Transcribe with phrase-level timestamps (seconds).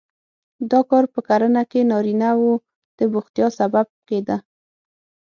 [0.71, 2.53] دا کار په کرنه کې نارینه وو
[2.97, 4.37] د بوختیا سبب کېده.